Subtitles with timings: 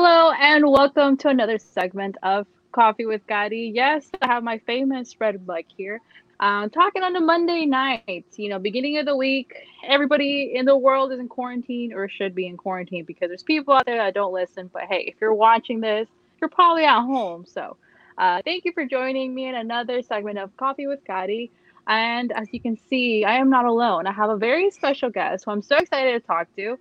[0.00, 3.72] Hello and welcome to another segment of Coffee with Kari.
[3.74, 6.00] Yes, I have my famous Red Buck here.
[6.38, 9.52] Uh, talking on a Monday night, you know, beginning of the week,
[9.84, 13.74] everybody in the world is in quarantine or should be in quarantine because there's people
[13.74, 14.70] out there that don't listen.
[14.72, 16.08] But hey, if you're watching this,
[16.40, 17.44] you're probably at home.
[17.44, 17.76] So
[18.18, 21.50] uh, thank you for joining me in another segment of Coffee with Kari.
[21.88, 24.06] And as you can see, I am not alone.
[24.06, 26.78] I have a very special guest who I'm so excited to talk to,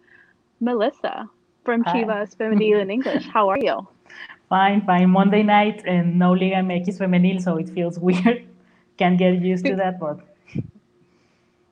[0.59, 1.27] Melissa
[1.67, 1.91] from Hi.
[1.91, 3.27] Chivas Femenil in English.
[3.35, 3.85] How are you?
[4.47, 5.09] Fine, fine.
[5.09, 8.47] Monday night and no Liga MX femenil, so it feels weird.
[8.95, 10.17] Can't get used to that, but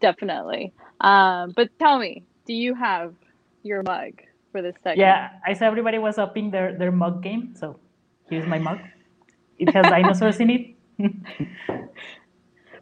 [0.01, 0.73] Definitely.
[0.99, 3.13] Um, but tell me, do you have
[3.63, 4.21] your mug
[4.51, 4.99] for this segment?
[4.99, 7.79] yeah, I saw everybody was upping their, their mug game, so
[8.29, 8.79] here's my mug.
[9.57, 10.65] It has dinosaurs in it.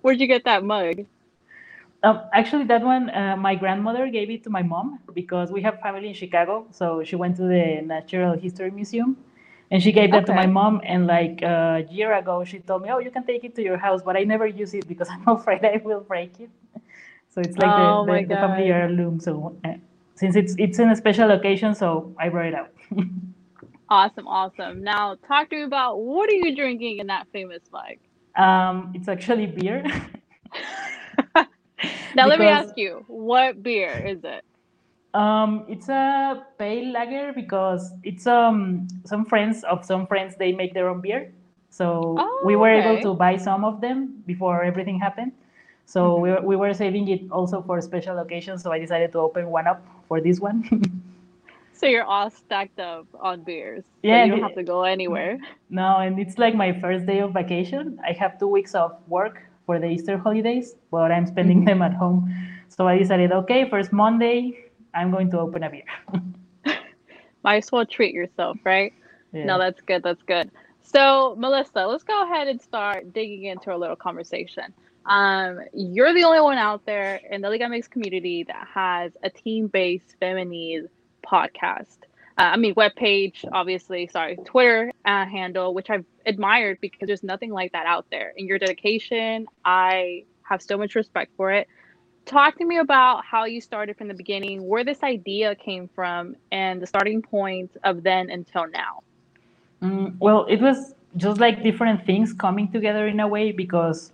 [0.01, 1.05] Where'd you get that mug?
[2.03, 5.79] Um, actually, that one, uh, my grandmother gave it to my mom because we have
[5.79, 6.67] family in Chicago.
[6.71, 9.15] So she went to the Natural History Museum
[9.71, 10.81] and she gave that to my mom.
[10.83, 13.77] And like a year ago, she told me, Oh, you can take it to your
[13.77, 16.49] house, but I never use it because I'm afraid I will break it.
[17.29, 19.19] So it's like Oh the, the, the family heirloom.
[19.21, 19.75] So uh,
[20.15, 22.71] since it's it's in a special occasion, so I brought it out.
[23.89, 24.83] Awesome, awesome.
[24.83, 27.97] Now talk to me about what are you drinking in that famous mug?
[28.35, 29.83] um, it's actually beer.
[32.13, 34.43] Now let me ask you, what beer is it?
[35.13, 40.73] Um, it's a pale lager because it's um some friends of some friends they make
[40.73, 41.31] their own beer.
[41.69, 45.33] So Oh, we were able to buy some of them before everything happened.
[45.85, 48.63] So we, were, we were saving it also for special occasions.
[48.63, 50.63] So I decided to open one up for this one.
[51.73, 53.83] So you're all stacked up on beers.
[54.09, 55.37] So Yeah, you don't have to go anywhere.
[55.69, 57.99] no, and it's like my first day of vacation.
[58.03, 61.93] I have two weeks of work for the Easter holidays, but I'm spending them at
[61.93, 62.33] home.
[62.69, 65.85] So I decided, okay, first Monday, I'm going to open a beer.
[67.43, 68.93] Might as well treat yourself, right?
[69.33, 69.45] Yeah.
[69.45, 70.03] No, that's good.
[70.03, 70.51] That's good.
[70.81, 74.73] So, Melissa, let's go ahead and start digging into a little conversation.
[75.05, 79.29] Um, you're the only one out there in the Liga MX community that has a
[79.29, 80.87] team-based feminine
[81.25, 81.97] podcast.
[82.37, 84.07] Uh, I mean, webpage, obviously.
[84.07, 88.33] Sorry, Twitter uh, handle, which I've admired because there's nothing like that out there.
[88.37, 91.67] And your dedication, I have so much respect for it.
[92.25, 96.35] Talk to me about how you started from the beginning, where this idea came from,
[96.51, 99.03] and the starting point of then until now.
[99.81, 104.13] Mm, well, it was just like different things coming together in a way because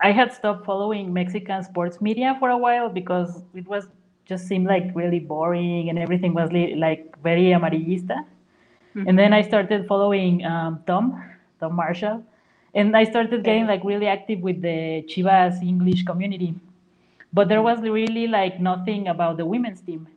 [0.00, 3.86] I had stopped following Mexican sports media for a while because it was
[4.28, 8.24] just seemed like really boring and everything was li- like very amarillista.
[9.06, 11.22] And then I started following um, Tom,
[11.60, 12.24] Tom Marshall,
[12.74, 16.54] and I started getting like really active with the Chivas English community.
[17.32, 20.08] But there was really like nothing about the women's team.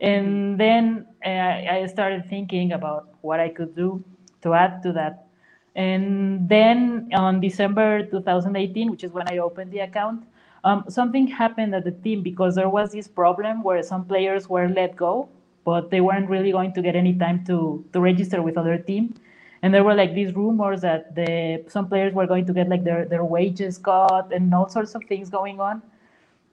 [0.00, 4.02] And then uh, I started thinking about what I could do
[4.42, 5.26] to add to that.
[5.74, 10.24] And then on December 2018, which is when I opened the account,
[10.66, 14.68] um, something happened at the team because there was this problem where some players were
[14.68, 15.28] let go,
[15.64, 19.14] but they weren't really going to get any time to, to register with other team.
[19.62, 22.82] And there were like these rumors that the some players were going to get like
[22.82, 25.82] their, their wages cut and all sorts of things going on.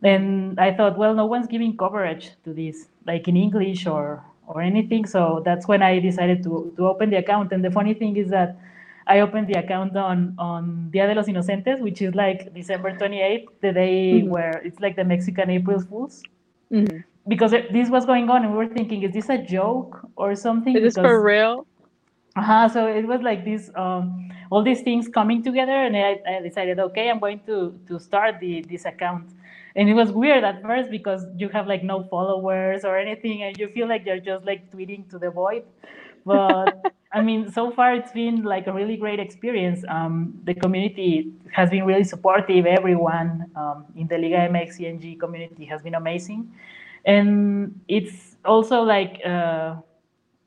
[0.03, 4.61] And I thought, well, no one's giving coverage to this, like in English or or
[4.61, 5.05] anything.
[5.07, 7.51] So that's when I decided to to open the account.
[7.51, 8.57] And the funny thing is that
[9.07, 13.47] I opened the account on on Dia de los Inocentes, which is like December 28th,
[13.61, 14.29] the day Mhm.
[14.29, 16.23] where it's like the Mexican April Fools.
[16.71, 17.03] Mhm.
[17.27, 20.35] Because it- this was going on, and we were thinking, is this a joke or
[20.35, 20.75] something?
[20.75, 21.65] Is this for real?
[22.35, 26.41] uh-huh, so it was like this, um, all these things coming together, and I, I
[26.41, 29.25] decided, okay, I'm going to to start the this account.
[29.75, 33.57] And it was weird at first because you have like no followers or anything, and
[33.57, 35.63] you feel like you're just like tweeting to the void.
[36.25, 39.83] But I mean, so far it's been like a really great experience.
[39.87, 42.65] Um, the community has been really supportive.
[42.65, 46.51] Everyone um, in the Liga MX CNG community has been amazing,
[47.05, 49.21] and it's also like.
[49.25, 49.75] Uh,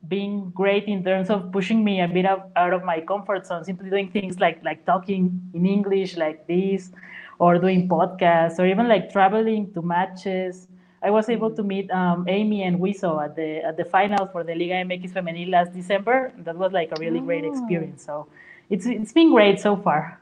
[0.08, 3.64] being great in terms of pushing me a bit out, out of my comfort zone,
[3.64, 6.92] simply doing things like like talking in English like this,
[7.40, 10.68] or doing podcasts, or even like traveling to matches.
[11.02, 14.42] I was able to meet um, Amy and Wiso at the at the finals for
[14.44, 16.32] the Liga MX Femenil last December.
[16.38, 17.50] That was like a really great Oh.
[17.52, 18.02] experience.
[18.04, 18.26] So
[18.70, 20.20] it's it's been great so far.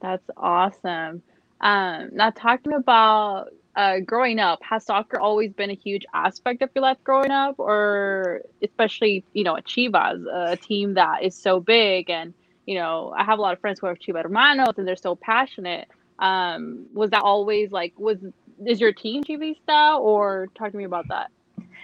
[0.00, 1.22] That's awesome.
[1.60, 4.60] Um, now talk to me about uh, growing up.
[4.62, 9.44] Has soccer always been a huge aspect of your life growing up, or especially you
[9.44, 12.34] know at Chivas, a team that is so big, and
[12.66, 15.16] you know I have a lot of friends who are Chivas hermanos, and they're so
[15.16, 15.88] passionate.
[16.18, 18.18] Um, was that always like was
[18.66, 21.30] is your team Chivista, or talk to me about that?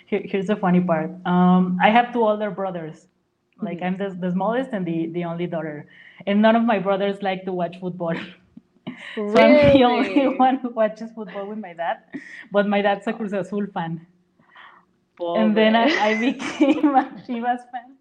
[0.07, 1.11] here, here's the funny part.
[1.27, 3.07] Um, I have two older brothers.
[3.61, 5.87] Like I'm the, the smallest and the, the only daughter.
[6.27, 8.15] And none of my brothers like to watch football.
[9.27, 11.99] so I'm the only one who watches football with my dad.
[12.53, 14.07] But my dad's a Cruz Azul fan.
[15.35, 17.97] And then I, I became a Chivas fan.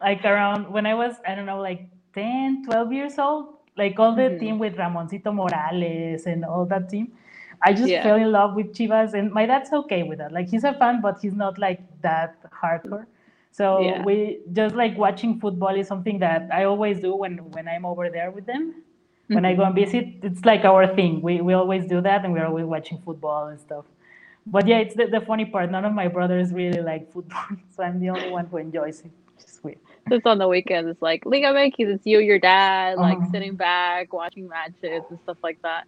[0.00, 3.54] Like around when I was, I don't know, like 10, 12 years old.
[3.76, 4.38] Like all the Mhm.
[4.38, 7.12] team with Ramoncito Morales and all that team.
[7.62, 8.02] I just Yeah.
[8.02, 10.32] fell in love with Chivas, and my dad's okay with that.
[10.32, 13.06] Like he's a fan, but he's not like that hardcore.
[13.50, 14.02] So Yeah.
[14.04, 18.10] we just like watching football is something that I always do when when I'm over
[18.10, 18.82] there with them.
[19.28, 21.20] When I go and visit, it's like our thing.
[21.22, 23.84] We we always do that, and we're always watching football and stuff.
[24.46, 25.70] But yeah, it's the, the funny part.
[25.70, 29.10] None of my brothers really like football, so I'm the only one who enjoys it.
[29.40, 29.78] Just weird.
[30.10, 33.30] just on the weekends, it's like Liga MX, it's you, your dad, like Uh-huh.
[33.32, 35.84] sitting back, watching matches and stuff like that.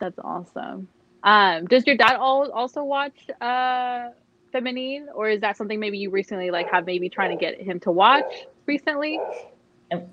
[0.00, 0.88] That's awesome.
[1.22, 4.08] Um, does your dad al- also watch uh
[4.52, 7.80] feminine, or is that something maybe you recently like have maybe trying to get him
[7.80, 9.18] to watch recently?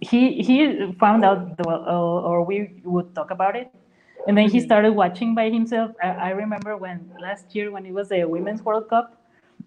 [0.01, 3.71] He he found out the, uh, or we would talk about it
[4.27, 4.65] and then he Mhm.
[4.65, 8.61] started watching by himself I, I remember when last year when it was the women's
[8.63, 9.17] world cup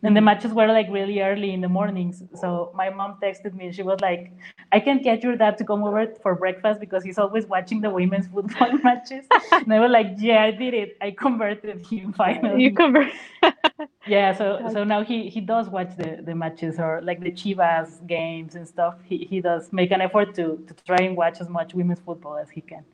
[0.03, 3.73] and the matches were like really early in the mornings so my mom texted me
[3.73, 4.33] she was like
[4.73, 7.91] i can get your dad to come over for breakfast because he's always watching the
[7.91, 12.63] women's football matches and i was like yeah i did it i converted him finally
[12.63, 13.13] You convert.
[14.07, 18.07] yeah, so so now he he does watch the the matches or like the Chivas
[18.07, 18.97] games and stuff.
[19.05, 22.37] He he does make an effort to to try and watch as much women's football
[22.37, 22.85] as he can.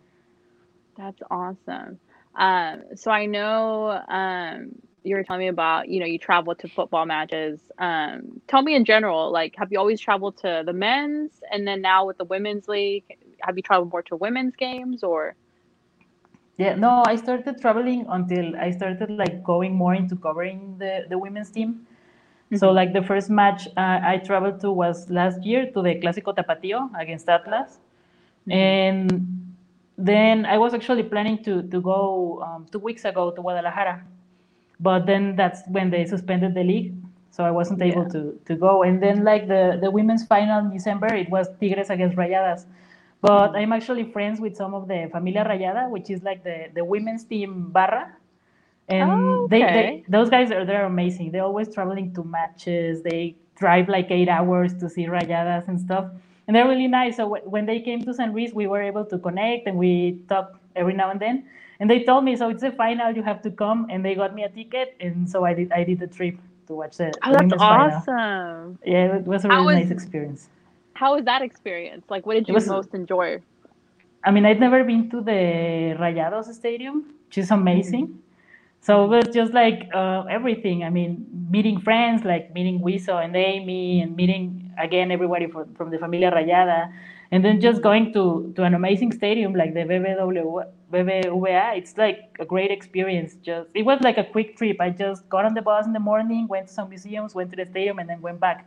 [0.96, 1.98] That's awesome.
[2.36, 6.68] Um, so I know um, you were telling me about, you know, you travel to
[6.68, 7.60] football matches.
[7.78, 11.80] Um, tell me in general, like, have you always traveled to the men's and then
[11.82, 13.04] now with the women's league,
[13.40, 15.36] have you traveled more to women's games or?
[16.58, 21.18] Yeah, no, I started traveling until I started like going more into covering the the
[21.18, 21.86] women's team.
[22.54, 22.72] So Mhm.
[22.72, 26.90] like the first match uh, I traveled to was last year to the Clásico Tapatío
[27.00, 27.80] against Atlas,
[28.46, 28.76] Mhm.
[28.76, 29.54] and
[29.98, 34.02] then I was actually planning to to go um, two weeks ago to Guadalajara,
[34.80, 36.94] but then that's when they suspended the league,
[37.30, 38.10] so I wasn't able Yeah.
[38.10, 38.82] to to go.
[38.84, 42.66] And then like the the women's final in December, it was Tigres against Rayadas.
[43.22, 46.84] But I'm actually friends with some of the Familia Rayada, which is like the, the
[46.84, 48.16] women's team Barra.
[48.88, 49.72] And Oh, they, okay.
[49.72, 51.32] they those guys are they're amazing.
[51.32, 53.02] They're always traveling to matches.
[53.02, 56.06] They drive like eight hours to see Rayadas and stuff.
[56.46, 57.16] And they're really nice.
[57.16, 60.20] So wh- when they came to San Luis, we were able to connect and we
[60.28, 61.44] talk every now and then.
[61.80, 63.86] And they told me, so it's a final, you have to come.
[63.90, 66.36] And they got me a ticket, and so I did I did the trip
[66.68, 67.96] to watch the, Oh, that's women's final.
[67.96, 68.78] awesome.
[68.84, 70.48] Yeah, it was a really was- nice experience.
[70.94, 72.04] How was that experience?
[72.10, 73.40] Like, what did you was- most enjoy?
[74.22, 75.40] I mean, I'd never been to the
[75.98, 76.96] Rayados Stadium,
[77.26, 78.18] which is amazing.
[78.82, 80.84] So it was just like uh, everything.
[80.84, 85.88] I mean, meeting friends, like meeting Wiso and Amy, and meeting again everybody from, from
[85.90, 86.92] the Familia Rayada,
[87.30, 91.78] and then just going to, to an amazing stadium like the BBW, BBVA.
[91.78, 93.36] It's like a great experience.
[93.42, 94.80] Just it was like a quick trip.
[94.80, 97.56] I just got on the bus in the morning, went to some museums, went to
[97.56, 98.66] the stadium, and then went back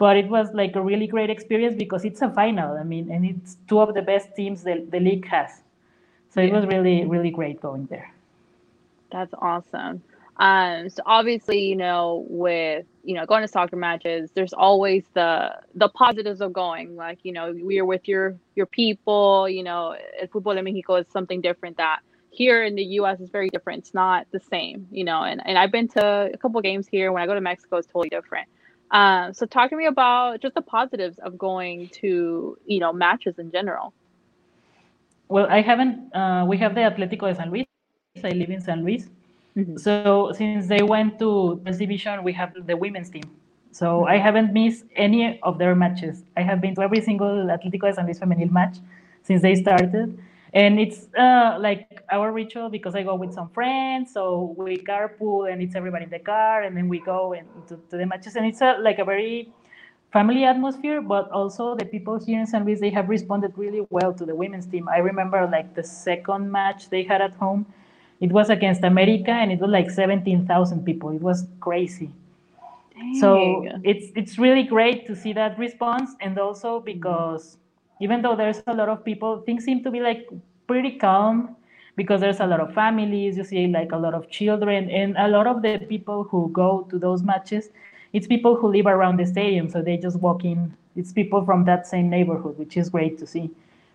[0.00, 2.74] but it was like a really great experience because it's a final.
[2.78, 5.60] I mean, and it's two of the best teams the, the league has.
[6.30, 8.10] So it was really, really great going there.
[9.12, 10.02] That's awesome.
[10.38, 15.56] Um, so obviously, you know, with you know going to soccer matches, there's always the
[15.74, 16.96] the positives of going.
[16.96, 19.48] Like, you know, we are with your your people.
[19.48, 23.20] You know, El Fútbol de Mexico is something different that here in the U.S.
[23.20, 23.80] is very different.
[23.80, 24.86] It's not the same.
[24.90, 27.12] You know, and and I've been to a couple games here.
[27.12, 28.48] When I go to Mexico, it's totally different.
[28.90, 33.38] Um, so talk to me about just the positives of going to you know matches
[33.38, 33.92] in general.
[35.30, 37.66] Well, I haven't, uh, we have the Atlético de San Luis.
[38.24, 39.08] I live in San Luis.
[39.76, 43.24] So since they went to this division, we have the women's team.
[43.72, 46.24] So I haven't missed any of their matches.
[46.36, 48.78] I have been to every single Atlético de San Luis femenil match
[49.22, 50.18] since they started.
[50.52, 54.12] And it's uh, like our ritual because I go with some friends.
[54.12, 57.76] So we carpool and it's everybody in the car and then we go and to,
[57.90, 58.34] to the matches.
[58.34, 59.52] And it's a, like a very
[60.12, 64.12] family atmosphere, but also the people here in San Luis, they have responded really well
[64.12, 64.88] to the women's team.
[64.88, 67.66] I remember like the second match they had at home,
[68.20, 71.10] it was against America and it was like 17,000 people.
[71.10, 72.10] It was crazy.
[73.18, 76.84] So it's it's really great to see that response, and also mm-hmm.
[76.84, 77.56] because
[78.00, 80.28] even though there's a lot of people, things seem to be like
[80.66, 81.56] pretty calm
[81.96, 83.36] because there's a lot of families.
[83.36, 86.86] You see like a lot of children, and a lot of the people who go
[86.90, 87.70] to those matches,
[88.12, 90.74] it's people who live around the stadium, so they just walk in.
[90.96, 93.50] It's people from that same neighborhood, which is great to see.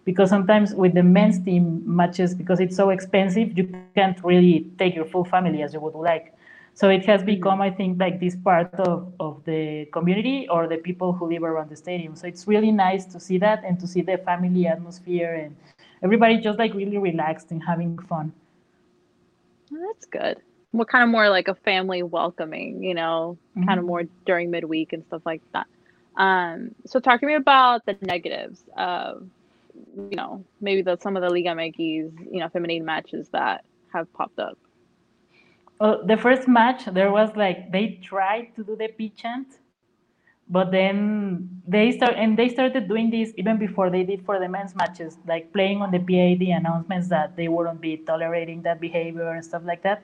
[0.05, 4.95] Because sometimes with the men's team matches, because it's so expensive, you can't really take
[4.95, 6.33] your full family as you would like.
[6.75, 10.77] So it has become, I think, like this part of, of the community or the
[10.77, 12.15] people who live around the stadium.
[12.15, 15.55] So it's really nice to see that and to see the family atmosphere and
[16.03, 18.33] everybody just like really relaxed and having fun.
[19.71, 20.37] That's good.
[20.71, 23.67] What kind of more like a family welcoming, you know, mm-hmm.
[23.67, 25.67] kind of more during midweek and stuff like that.
[26.17, 29.27] Um, so talk to me about the negatives of,
[30.09, 34.11] you know, maybe the some of the Liga MX, you know, feminine matches that have
[34.13, 34.57] popped up.
[35.79, 39.47] Well, the first match there was like they tried to do the pitch chant,
[40.49, 44.47] but then they start and they started doing this even before they did for the
[44.47, 49.31] men's matches, like playing on the PAD announcements that they wouldn't be tolerating that behavior
[49.31, 50.03] and stuff like that.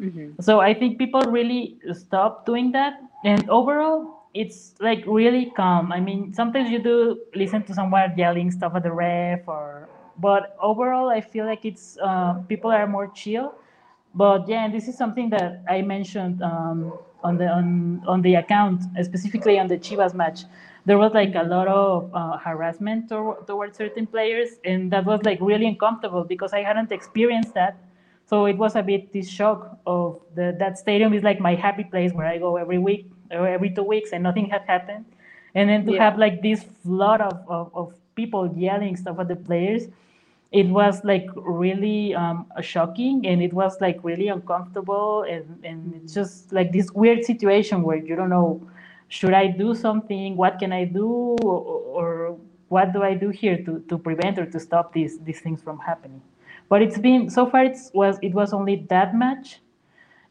[0.00, 0.40] Mm-hmm.
[0.40, 5.92] So I think people really stopped doing that, and overall, it's like really calm.
[5.92, 10.56] I mean, sometimes you do listen to someone yelling stuff at the ref, or but
[10.60, 13.54] overall, I feel like it's uh, people are more chill
[14.14, 18.34] but yeah, and this is something that I mentioned um, on the on on the
[18.36, 20.42] account, specifically on the Chivas match.
[20.84, 25.22] There was like a lot of uh, harassment to- towards certain players, and that was
[25.24, 27.78] like really uncomfortable because I hadn't experienced that.
[28.26, 31.84] So it was a bit this shock of the that stadium is like my happy
[31.84, 35.04] place where I go every week every two weeks, and nothing had happened.
[35.54, 36.04] And then to yeah.
[36.04, 39.88] have like this flood of, of, of people yelling stuff at the players,
[40.52, 46.12] it was like really um, shocking and it was like really uncomfortable and, and it's
[46.12, 48.60] just like this weird situation where you don't know
[49.08, 53.62] should i do something what can i do or, or what do i do here
[53.64, 56.20] to, to prevent or to stop these these things from happening
[56.68, 59.60] but it's been so far it was it was only that much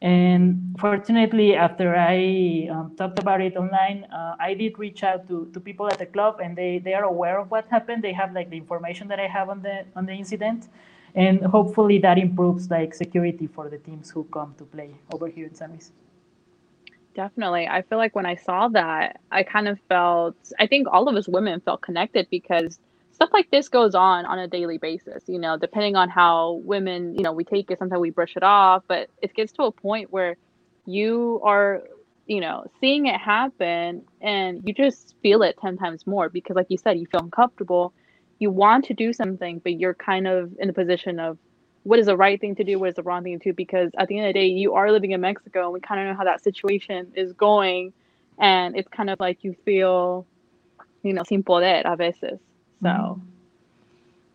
[0.02, 5.50] and fortunately, after I um, talked about it online, uh, I did reach out to,
[5.52, 8.02] to people at the club, and they, they are aware of what happened.
[8.02, 10.68] They have like the information that I have on the on the incident,
[11.14, 15.46] and hopefully that improves like security for the teams who come to play over here
[15.46, 15.92] in San Luis.
[17.14, 20.36] Definitely, I feel like when I saw that, I kind of felt.
[20.58, 22.78] I think all of us women felt connected because
[23.20, 27.14] stuff like this goes on on a daily basis you know depending on how women
[27.14, 29.70] you know we take it sometimes we brush it off but it gets to a
[29.70, 30.38] point where
[30.86, 31.82] you are
[32.26, 36.64] you know seeing it happen and you just feel it 10 times more because like
[36.70, 37.92] you said you feel uncomfortable.
[38.38, 41.36] You want to do something but you're kind of in the position of
[41.82, 43.90] what is the right thing to do what is the wrong thing to do because
[43.98, 46.06] at the end of the day you are living in mexico and we kind of
[46.06, 47.92] know how that situation is going
[48.38, 50.26] and it's kind of like you feel
[51.02, 52.38] you know sin poder a veces
[52.82, 53.20] so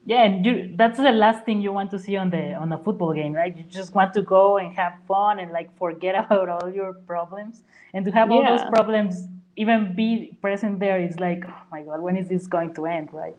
[0.05, 2.77] yeah, and you that's the last thing you want to see on the on a
[2.77, 3.55] football game, right?
[3.57, 7.63] You just want to go and have fun and like forget about all your problems.
[7.93, 8.57] And to have all yeah.
[8.57, 12.73] those problems even be present there is like, oh my god, when is this going
[12.75, 13.35] to end, right?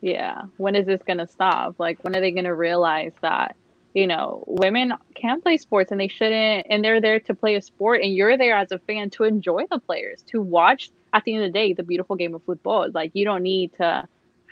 [0.00, 0.42] Yeah.
[0.56, 1.74] When is this gonna stop?
[1.78, 3.56] Like when are they gonna realize that
[3.94, 7.62] you know, women can play sports and they shouldn't, and they're there to play a
[7.62, 11.34] sport, and you're there as a fan to enjoy the players, to watch at the
[11.34, 12.84] end of the day the beautiful game of football.
[12.84, 14.06] is Like you don't need to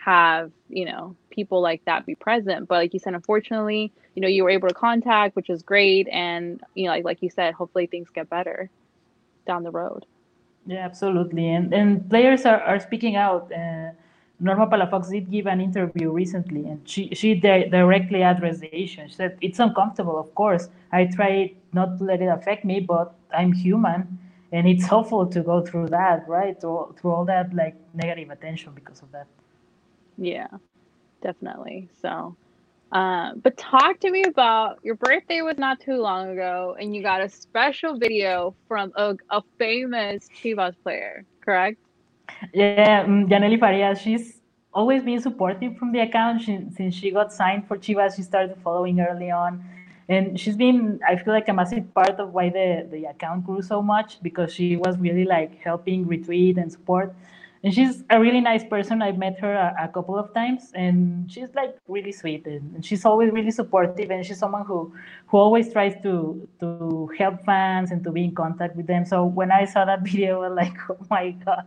[0.05, 2.69] have you know people like that be present.
[2.69, 6.09] But like you said unfortunately you know you were able to contact which is great.
[6.09, 8.71] And you know like, like you said hopefully things get better
[9.47, 10.07] down the road.
[10.67, 11.49] Yeah absolutely.
[11.49, 13.51] And and players are, are speaking out.
[13.53, 13.91] Uh,
[14.43, 19.07] norma palafox did give an interview recently and she she di- directly addressed the issue.
[19.09, 20.69] She said it's uncomfortable of course.
[20.93, 24.19] I try not to let it affect me but i'm human
[24.53, 28.73] and it's helpful to go through that right through, through all that like negative attention
[28.75, 29.27] because of that
[30.21, 30.49] yeah,
[31.23, 31.89] definitely.
[32.03, 32.37] So,
[32.93, 37.03] uh, but talk to me about your birthday was not too long ago, and you
[37.03, 41.79] got a special video from a, a famous Chivas player, correct?
[42.53, 44.01] Yeah, um, Yanely Farias.
[44.01, 44.41] She's
[44.75, 46.43] always been supportive from the account.
[46.43, 49.65] She, since she got signed for Chivas, she started following early on.
[50.11, 53.63] And she's been, I feel like, a massive part of why the, the account grew
[53.63, 57.15] so much because she was really like helping retweet and support
[57.63, 59.03] and she's a really nice person.
[59.03, 62.85] I've met her a, a, couple of times, and she's like really sweet, and, and,
[62.85, 64.11] she's always really supportive.
[64.11, 64.95] And she's someone who
[65.27, 69.05] who always tries to to help fans and to be in contact with them.
[69.05, 71.67] So when I saw that video, I was like, oh my god,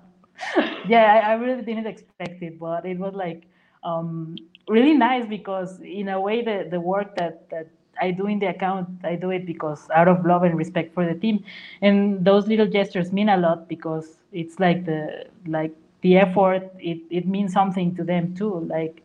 [0.88, 3.43] yeah, I, I, really didn't expect it, but it was like
[3.83, 4.35] um,
[4.67, 7.67] really nice because in a way the the work that that
[8.01, 11.05] I do in the account, I do it because out of love and respect for
[11.05, 11.43] the team,
[11.81, 15.71] and those little gestures mean a lot because it's like the like
[16.01, 19.01] the effort it, it means something to them too like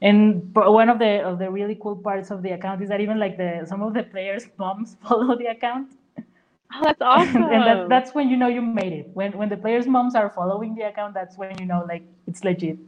[0.00, 3.18] and one of the of the really cool parts of the account is that even
[3.18, 5.92] like the some of the players moms follow the account.
[6.74, 9.10] Oh, that's awesome and that, that's when you know you made it.
[9.14, 12.44] When when the players moms are following the account that's when you know like it's
[12.44, 12.78] legit.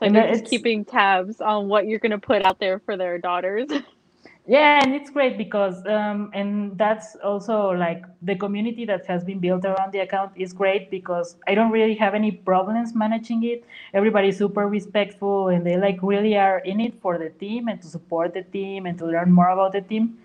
[0.00, 3.18] Like they're just keeping tabs on what you're going to put out there for their
[3.18, 3.68] daughters
[4.50, 9.38] Yeah, and it's great because, um, and that's also like the community that has been
[9.38, 13.62] built around the account is great because I don't really have any problems managing it.
[13.94, 17.86] Everybody's super respectful and they like really are in it for the team and to
[17.86, 20.18] support the team and to learn more about the team.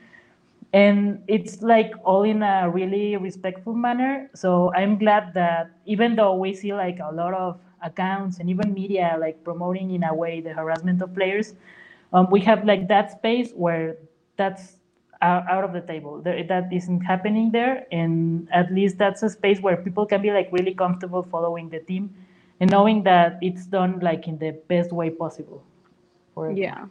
[0.73, 4.29] And it's like all in a really respectful manner.
[4.35, 8.73] So I'm glad that even though we see like a lot of accounts and even
[8.73, 11.53] media like promoting in a way the harassment of players,
[12.13, 13.97] um, we have like that space where
[14.37, 14.77] that's
[15.21, 16.21] out of the table.
[16.21, 20.49] That isn't happening there, and at least that's a space where people can be like
[20.51, 22.13] really comfortable following the team
[22.59, 25.63] and knowing that it's done like in the best way possible.
[26.55, 26.85] yeah.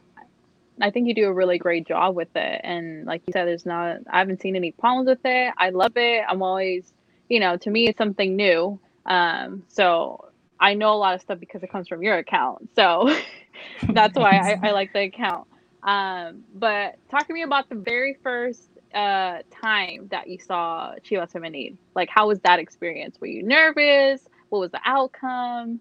[0.80, 2.60] I think you do a really great job with it.
[2.64, 5.54] And like you said, there's not, I haven't seen any problems with it.
[5.56, 6.24] I love it.
[6.28, 6.92] I'm always,
[7.28, 8.80] you know, to me, it's something new.
[9.06, 12.70] Um, so I know a lot of stuff because it comes from your account.
[12.74, 13.14] So
[13.92, 15.46] that's why I, I, like the account.
[15.84, 21.32] Um, but talk to me about the very first uh, time that you saw Chivas
[21.32, 21.76] Femenil.
[21.94, 23.20] Like, how was that experience?
[23.20, 24.22] Were you nervous?
[24.48, 25.80] What was the outcome?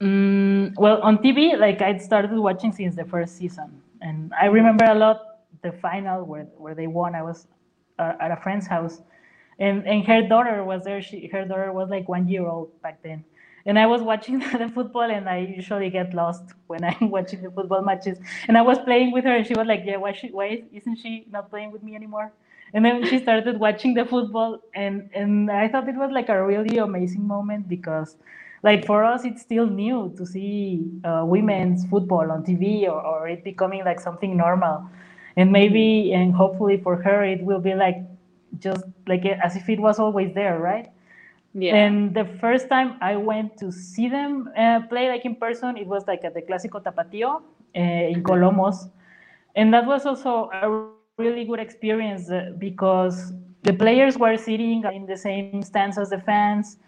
[0.00, 4.84] Mm, well, on TV, like I started watching since the first season, and I remember
[4.86, 5.20] a lot
[5.62, 7.14] the final where where they won.
[7.14, 7.46] I was
[7.98, 9.02] uh, at a friend's house,
[9.58, 11.02] and and her daughter was there.
[11.02, 13.24] She her daughter was like one year old back then,
[13.66, 17.50] and I was watching the football, and I usually get lost when I'm watching the
[17.50, 18.18] football matches.
[18.48, 20.96] And I was playing with her, and she was like, "Yeah, why she, why isn't
[20.96, 22.32] she not playing with me anymore?"
[22.72, 26.44] And then she started watching the football, and and I thought it was like a
[26.44, 28.16] really amazing moment because,
[28.62, 33.28] like for us, it's still new to see uh, women's football on TV or, or
[33.28, 34.88] it becoming like something normal,
[35.36, 37.96] and maybe and hopefully for her it will be like
[38.58, 40.90] just like as if it was always there, right?
[41.54, 41.74] Yeah.
[41.76, 45.86] And the first time I went to see them uh, play like in person, it
[45.86, 47.42] was like at the Clásico Tapatío
[47.76, 48.90] uh, in Colomos.
[49.56, 55.06] And that was also a really good experience uh, because the players were sitting in
[55.06, 56.78] the same stands as the fans.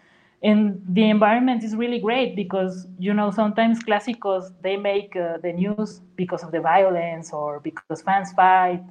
[0.41, 5.53] And the environment is really great because, you know, sometimes Clásicos, they make uh, the
[5.53, 8.83] news because of the violence or because fans fight.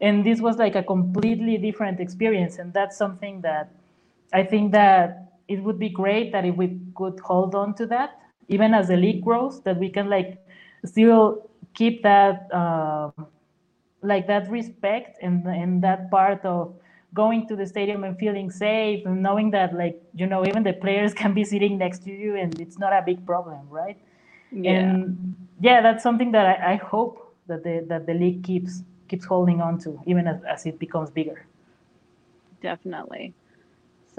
[0.00, 2.58] And this was like a completely different experience.
[2.58, 3.70] And that's something that
[4.32, 8.18] I think that it would be great that if we could hold on to that,
[8.48, 10.38] even as the league grows, that we can like
[10.84, 13.10] still keep that uh,
[14.02, 16.74] like that respect and and that part of
[17.12, 20.72] going to the stadium and feeling safe and knowing that like you know even the
[20.72, 23.98] players can be sitting next to you and it's not a big problem right?
[24.52, 24.72] Yeah.
[24.72, 29.24] and yeah that's something that I, I hope that the that the league keeps keeps
[29.24, 31.46] holding on to even as, as it becomes bigger.
[32.62, 33.34] Definitely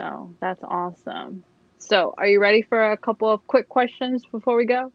[0.01, 1.43] so that's awesome.
[1.77, 4.91] So, are you ready for a couple of quick questions before we go?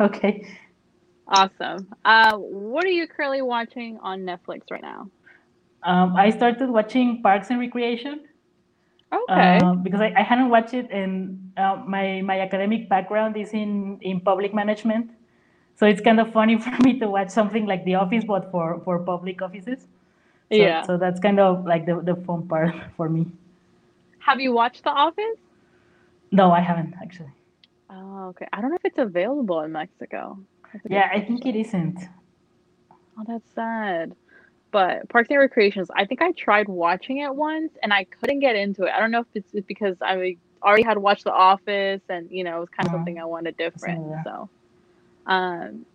[0.00, 0.46] Okay.
[1.28, 1.86] Awesome.
[2.04, 5.10] Uh, what are you currently watching on Netflix right now?
[5.82, 8.20] Um, I started watching Parks and Recreation.
[9.12, 9.58] Okay.
[9.62, 13.98] Uh, because I, I hadn't watched it, and uh, my my academic background is in
[14.02, 15.10] in public management,
[15.76, 18.80] so it's kind of funny for me to watch something like The Office, but for
[18.84, 19.86] for public offices.
[20.52, 20.82] So, yeah.
[20.82, 23.26] So that's kind of like the the fun part for me.
[24.28, 25.38] Have you watched The Office?
[26.32, 27.32] No, I haven't actually.
[27.88, 28.46] Oh, okay.
[28.52, 30.38] I don't know if it's available in Mexico.
[30.86, 31.98] Yeah, I think it isn't.
[32.90, 34.14] Oh, that's sad.
[34.70, 38.54] But Parks and Recreations, I think I tried watching it once and I couldn't get
[38.54, 38.90] into it.
[38.94, 42.58] I don't know if it's because I already had watched The Office and you know
[42.58, 42.98] it was kind of uh-huh.
[42.98, 44.14] something I wanted different.
[44.24, 44.50] So,
[45.24, 45.86] um,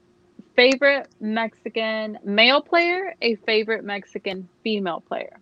[0.56, 5.40] favorite Mexican male player, a favorite Mexican female player.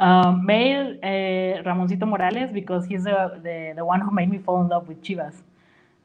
[0.00, 4.60] Um, male, uh, Ramoncito Morales, because he's the, the, the one who made me fall
[4.60, 5.34] in love with Chivas.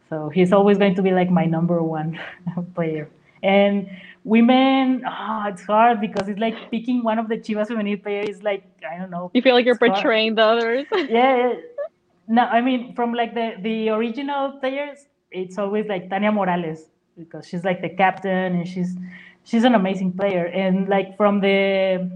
[0.09, 2.19] So he's always going to be like my number one
[2.75, 3.09] player.
[3.43, 3.89] And
[4.23, 8.43] women, oh, it's hard because it's like picking one of the Chivas femenil players is
[8.43, 9.31] like, I don't know.
[9.33, 10.59] You feel like you're portraying hard.
[10.59, 10.85] the others.
[11.09, 11.53] yeah.
[12.27, 17.47] No, I mean, from like the, the original players, it's always like Tania Morales because
[17.47, 18.95] she's like the captain and she's
[19.43, 20.45] she's an amazing player.
[20.47, 22.09] And like from the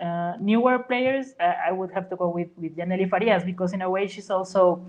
[0.00, 3.82] uh, newer players, uh, I would have to go with with Yanely Farias because in
[3.82, 4.84] a way she's also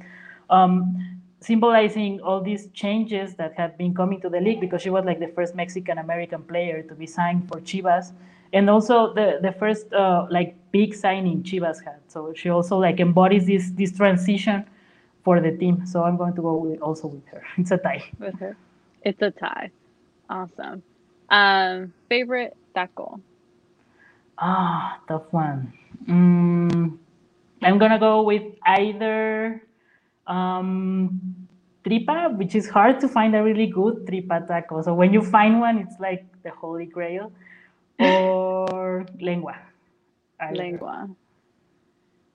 [0.50, 5.06] um, symbolizing all these changes that have been coming to the league because she was
[5.06, 8.14] like the first Mexican American player to be signed for Chivas
[8.54, 12.00] and also the the first uh, like big signing Chivas had.
[12.08, 14.66] So she also like embodies this this transition
[15.24, 15.86] for the team.
[15.86, 17.44] So I'm going to go with also with her.
[17.58, 18.04] It's a tie.
[18.20, 18.56] With her,
[19.02, 19.72] it's a tie.
[20.30, 20.82] Awesome.
[21.30, 23.20] Um, favorite taco.
[24.38, 25.74] Ah, tough one.
[26.08, 26.98] Mm,
[27.64, 29.64] I'm gonna go with either
[30.28, 31.22] um,
[31.86, 34.82] tripa, which is hard to find a really good tripa taco.
[34.82, 37.32] So when you find one, it's like the holy grail.
[38.00, 39.56] or lengua.
[40.40, 40.56] either.
[40.56, 41.10] Lengua.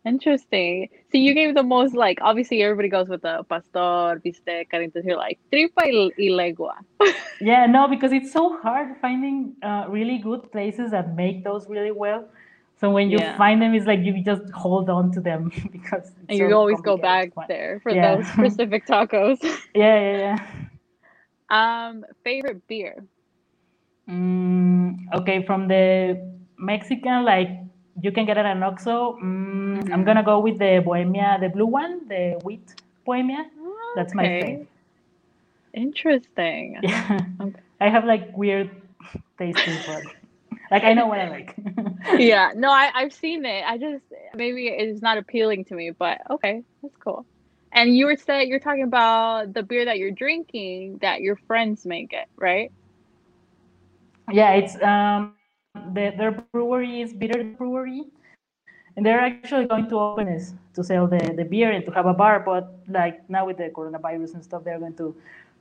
[0.04, 0.88] Interesting.
[1.12, 5.16] So you gave the most like obviously everybody goes with the pastor, bistec, entonces you're
[5.16, 6.74] like tripa y, y lengua.
[7.42, 11.90] Yeah, no, because it's so hard finding uh, really good places that make those really
[11.90, 12.28] well.
[12.78, 13.36] So when you Yeah.
[13.36, 16.56] find them, it's like you just hold on to them because it's And you so
[16.56, 18.16] always go back there for Yeah.
[18.16, 19.38] those specific tacos.
[19.74, 20.38] Yeah, yeah, yeah.
[21.50, 23.04] Um, favorite beer.
[24.08, 26.18] Mm, okay, from the
[26.58, 27.48] Mexican, like
[28.00, 29.18] you can get it at an Oxxo.
[29.20, 30.04] Mm, I'm Mhm.
[30.04, 32.74] gonna go with the Bohemia, the blue one, the wheat
[33.04, 33.46] Bohemia.
[33.96, 34.40] That's my Okay.
[34.40, 34.66] fave.
[35.74, 36.78] Interesting.
[36.82, 37.20] Yeah.
[37.40, 37.60] Okay.
[37.80, 38.70] I have like weird
[39.38, 40.02] tasting, but
[40.70, 41.56] like I know what I like.
[42.18, 43.64] yeah, no, I, I've seen it.
[43.66, 47.26] I just maybe it's not appealing to me, but okay, that's cool.
[47.72, 51.84] And you were saying you're talking about the beer that you're drinking that your friends
[51.86, 52.70] make it, right?
[54.30, 55.34] Yeah, it's um
[55.92, 58.04] the, their brewery is Bitter Brewery,
[58.96, 62.06] and they're actually going to open this to sell the, the beer and to have
[62.06, 62.40] a bar.
[62.40, 65.14] But like now with the coronavirus and stuff, they're going to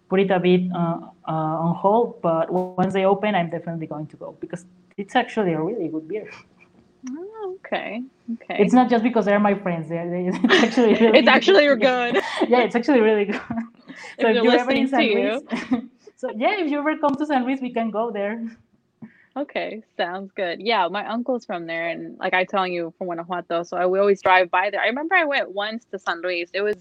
[0.10, 2.21] put it a bit uh, uh, on hold.
[2.21, 4.65] But once they open, I'm definitely going to go because
[4.97, 6.29] it's actually a really good beer.
[7.10, 8.03] Oh, okay.
[8.34, 8.58] Okay.
[8.62, 9.88] It's not just because they're my friends.
[9.88, 12.21] They're, they, it's actually really It's actually good.
[12.49, 13.41] Yeah, it's actually really good.
[14.19, 15.41] So If they're you're ever in you.
[15.47, 15.84] Luis,
[16.17, 18.43] so yeah, if you ever come to San Luis, we can go there.
[19.38, 20.60] Okay, sounds good.
[20.62, 24.00] Yeah, my uncle's from there, and like I telling you from Guanajuato, so I, we
[24.00, 24.82] always drive by there.
[24.82, 26.50] I remember I went once to San Luis.
[26.54, 26.76] It was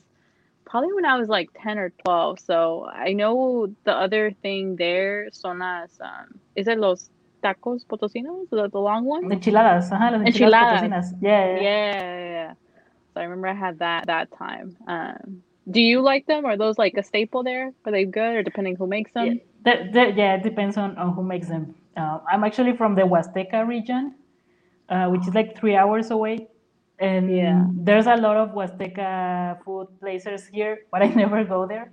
[0.64, 2.40] probably when I was like ten or twelve.
[2.40, 7.10] So I know the other thing there son las um, is it los
[7.44, 9.30] tacos potosinos, the, the long ones?
[9.32, 10.82] Enchiladas, ajá, las Enchiladas.
[10.82, 11.12] enchiladas potosinas.
[11.20, 11.62] Yeah, Yeah, yeah.
[11.62, 12.52] yeah, yeah.
[13.14, 14.76] So I remember I had that that time.
[14.86, 16.44] Um, do you like them?
[16.46, 17.72] Are those like a staple there?
[17.86, 19.26] Are they good, or depending who makes them?
[19.26, 21.74] Yeah, that, that, yeah, it depends on, on who makes them.
[21.96, 24.14] Uh, I'm actually from the Huasteca region,
[24.88, 26.48] uh, which is like three hours away.
[27.00, 27.64] And Yeah.
[27.86, 31.92] there's a lot of Huasteca food places here, but I never go there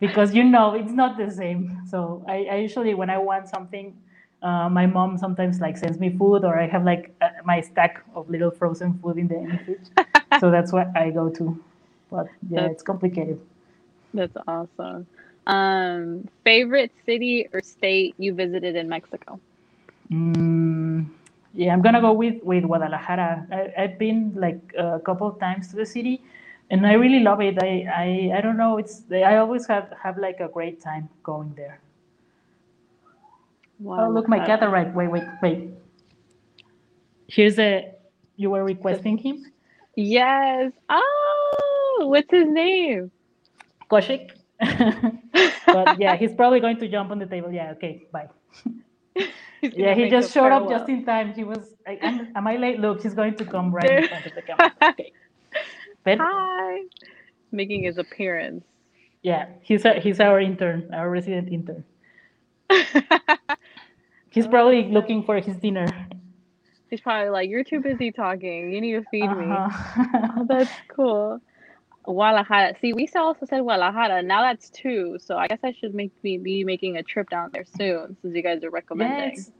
[0.00, 1.78] because you know it's not the same.
[1.86, 3.96] So I, I usually, when I want something,
[4.42, 8.04] uh, my mom sometimes like sends me food, or I have like uh, my stack
[8.14, 9.88] of little frozen food in the, in the fridge.
[10.36, 11.62] so that's what I go to.
[12.10, 13.40] But yeah, That's- it's complicated.
[14.12, 15.06] That's awesome.
[15.46, 19.40] Um, favorite city or state you visited in Mexico?
[20.10, 21.06] Mm,
[21.54, 23.46] yeah, I'm gonna go with with Guadalajara.
[23.50, 26.22] I, I've been like a couple of times to the city,
[26.70, 27.62] and I really love it.
[27.62, 28.78] I I, I don't know.
[28.78, 31.80] It's I always have have like a great time going there.
[33.86, 34.94] Oh, look, my cat arrived.
[34.94, 35.70] Wait, wait, wait.
[37.28, 37.94] Here's a.
[38.36, 39.52] You were requesting him,
[39.96, 40.72] Yes.
[40.88, 41.29] Oh,
[42.06, 43.10] what's his name?
[43.90, 44.30] Koshik.
[45.66, 47.50] but yeah, he's probably going to jump on the table.
[47.52, 47.72] Yeah.
[47.72, 48.06] Okay.
[48.12, 48.28] Bye.
[49.62, 50.78] Yeah, he just showed up farewell.
[50.78, 51.34] just in time.
[51.34, 51.74] He was.
[51.86, 52.80] Like, am, am I late?
[52.80, 54.72] Look, he's going to come right in front of the camera.
[54.82, 55.12] Okay.
[56.02, 56.78] But Hi.
[57.52, 58.64] Making his appearance.
[59.22, 61.84] Yeah, he's a, he's our intern, our resident intern.
[64.30, 65.86] He's probably looking for his dinner.
[66.88, 68.72] He's probably like, "You're too busy talking.
[68.72, 70.06] You need to feed me." Uh-huh.
[70.38, 71.40] Oh, that's cool.
[72.04, 72.74] Guadalajara.
[72.80, 74.22] See, we also said Guadalajara.
[74.22, 75.18] Now that's two.
[75.20, 78.34] So I guess I should make me be making a trip down there soon, since
[78.34, 79.32] you guys are recommending.
[79.32, 79.50] it's,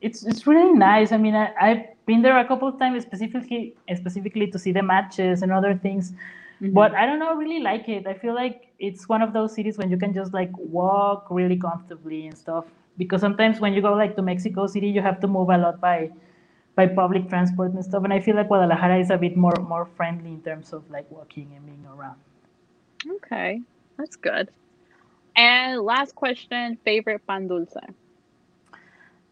[0.00, 1.12] it's it's really nice.
[1.12, 4.82] I mean, I, I've been there a couple of times specifically specifically to see the
[4.82, 6.12] matches and other things.
[6.60, 6.72] Mhm.
[6.72, 8.06] But I don't know, I really like it.
[8.06, 11.56] I feel like it's one of those cities when you can just like walk really
[11.56, 12.64] comfortably and stuff.
[12.96, 15.80] Because sometimes when you go like to Mexico City, you have to move a lot
[15.80, 16.10] by
[16.76, 18.04] by public transport and stuff.
[18.04, 21.10] And I feel like Guadalajara is a bit more more friendly in terms of like
[21.10, 22.18] walking and being around.
[23.08, 23.60] Okay,
[23.98, 24.50] that's good.
[25.36, 27.76] And last question: favorite pan dulce?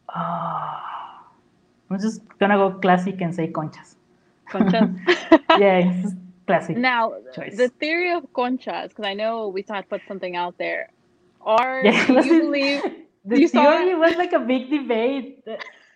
[0.08, 1.24] Ah,
[1.90, 3.96] I'm just gonna go classic and say conchas.
[4.50, 4.90] Conchas.
[5.54, 6.02] Yeah,
[6.46, 6.76] classic.
[6.76, 7.58] now, choice.
[7.58, 10.90] the theory of conchas, because I know we thought put something out there.
[11.40, 12.82] Are Yeah, you believe?
[13.24, 15.44] the you saw theory was like a big debate.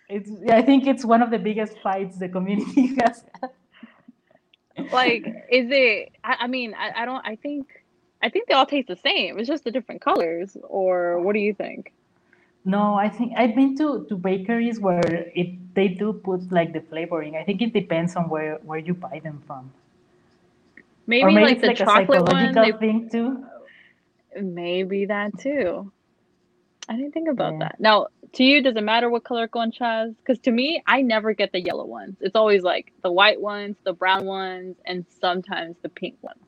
[0.09, 3.23] It's I think it's one of the biggest fights the community has.
[4.91, 7.83] like is it i, I mean I, I don't i think
[8.21, 11.39] i think they all taste the same it's just the different colors or what do
[11.39, 11.93] you think
[12.67, 16.81] No, I think I've been to, to bakeries where it they do put like the
[16.81, 17.37] flavoring.
[17.37, 19.71] I think it depends on where, where you buy them from.
[21.07, 23.45] maybe, maybe like the like a chocolate one they, thing too.
[24.35, 25.91] maybe that too
[26.89, 27.59] i didn't think about Yeah.
[27.59, 27.79] that.
[27.79, 30.15] Now to you does it matter what color conchas?
[30.17, 32.17] Because to me i never get the yellow ones.
[32.21, 36.41] It's always like the white ones the brown ones and sometimes the pink ones.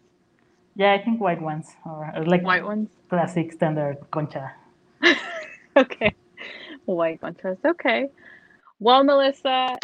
[0.75, 2.89] Yeah, I think white ones or, or like white ones?
[3.09, 4.53] classic standard concha.
[5.77, 6.15] okay.
[6.85, 8.07] White conchas okay.
[8.79, 9.77] Well, Melissa,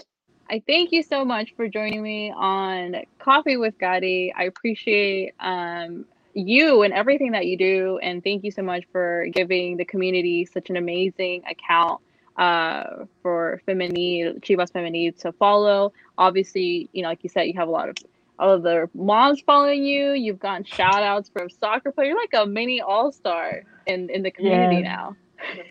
[0.49, 4.33] I thank you so much for joining me on Coffee with Kari.
[4.37, 6.05] I appreciate um,
[6.35, 7.99] you and everything that you do.
[8.03, 12.01] And thank you so much for giving the community such an amazing account
[12.37, 15.93] uh, for Femenil, Chivas Femenil to follow.
[16.17, 17.95] Obviously, you know, like you said, you have a lot of
[18.37, 20.11] all of the moms following you.
[20.11, 22.09] You've gotten shout outs from soccer players.
[22.09, 24.95] You're like a mini all star in, in the community yeah.
[24.95, 25.15] now.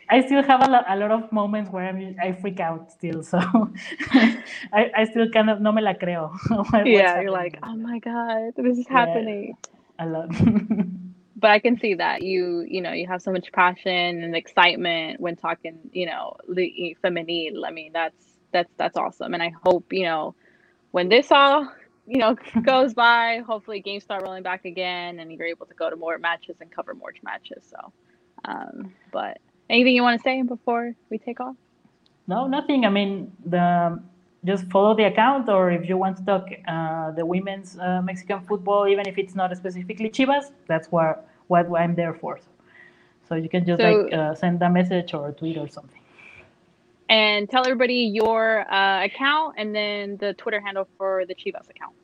[0.09, 3.22] I still have a lot, a lot of moments where I'm, I freak out still.
[3.22, 3.38] So
[4.72, 6.33] I, I still kind of no me la creo.
[6.87, 9.57] yeah, you're like, oh my God, this is happening.
[9.57, 10.30] Yeah, a love.
[11.37, 15.20] but I can see that you, you know, you have so much passion and excitement
[15.20, 17.66] when talking, you know, the femenil.
[17.66, 19.35] I mean, that's, that's, that's awesome.
[19.35, 20.35] And I hope, you know,
[20.90, 21.70] when this all,
[22.07, 25.90] you know, goes by, hopefully games start rolling back again and you're able to go
[25.90, 27.64] to more matches and cover more matches.
[27.68, 27.92] So,
[28.44, 29.38] um, but
[29.70, 31.57] Anything you want to say before we take off?
[32.26, 32.85] No, nothing.
[32.85, 34.02] I mean, the
[34.44, 38.40] just follow the account, or if you want to talk uh, the women's uh, Mexican
[38.40, 42.40] football, even if it's not specifically Chivas, that's what what I'm there for.
[43.28, 46.00] So, you can just so, like uh, send a message or a tweet or something.
[47.09, 51.94] And tell everybody your uh, account and then the Twitter handle for the Chivas account.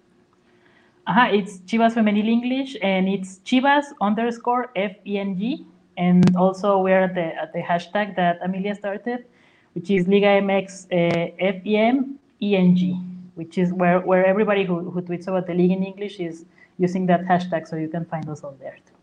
[1.07, 5.66] Uh-huh, it's Chivas Femenil English, and it's Chivas underscore F E N G
[6.00, 9.26] and also we're at the, at the hashtag that Amelia started,
[9.74, 15.29] which is Liga MX uh, FEM ENG, which is where, where everybody who, who tweets
[15.29, 16.44] about the league in English is
[16.79, 18.94] using that hashtag, so you can find us all there too.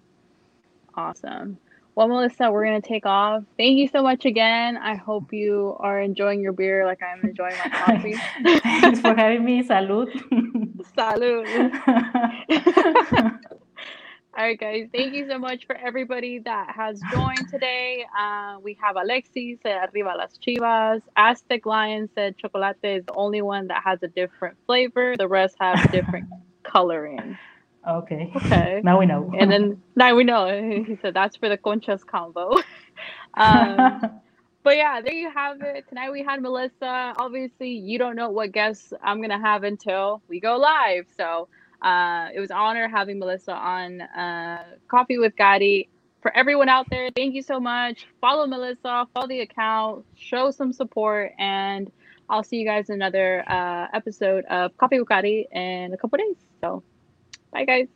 [0.95, 1.58] Awesome.
[1.95, 3.43] Well, Melissa, we're going to take off.
[3.58, 4.78] Thank you so much again.
[4.78, 8.15] I hope you are enjoying your beer like I'm enjoying my coffee.
[8.60, 9.63] Thanks for having me.
[9.63, 10.12] Salud.
[10.95, 11.47] Salud.
[14.38, 14.88] All right, guys.
[14.93, 18.06] Thank you so much for everybody that has joined today.
[18.15, 21.02] Uh, we have Alexis said Arriba las Chivas.
[21.15, 25.15] Aztec Lion said Chocolate is the only one that has a different flavor.
[25.17, 26.28] The rest have different
[26.63, 27.36] coloring.
[27.89, 28.32] Okay.
[28.36, 28.82] Okay.
[28.84, 29.34] Now we know.
[29.39, 30.45] and then now we know.
[30.88, 32.58] He said that's for the conchas combo.
[33.34, 34.21] um,
[34.62, 35.89] but yeah, there you have it.
[35.89, 37.15] Tonight we had Melissa.
[37.17, 41.08] Obviously, you don't know what guests I'm gonna have until we go live.
[41.17, 41.47] So
[41.81, 45.89] uh, it was an honor having Melissa on uh, Coffee with Kari.
[46.21, 48.07] For everyone out there, thank you so much.
[48.19, 51.91] Follow Melissa, follow the account, show some support, and
[52.29, 56.17] I'll see you guys in another uh, episode of Coffee with Kari in a couple
[56.17, 56.37] days.
[56.61, 56.83] So,
[57.51, 57.87] bye, guys.